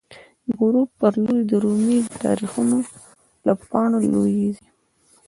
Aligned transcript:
د 0.47 0.49
غروب 0.61 0.89
په 0.99 1.07
لوری 1.23 1.43
د 1.49 1.53
رومی، 1.63 1.97
د 2.03 2.09
تاریخ 2.23 2.53
له 3.45 3.53
پاڼو 3.69 3.97
لویزی 4.13 4.65